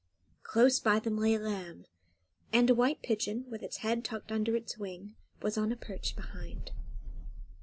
[0.41, 1.85] Close by them lay a lamb,
[2.51, 6.15] and a white pigeon, with its head tucked under its wing, was on a perch
[6.15, 6.71] behind.